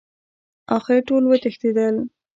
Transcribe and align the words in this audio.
اخر 0.77 0.97
ټول 1.07 1.23
وتښتېدل. 1.27 1.95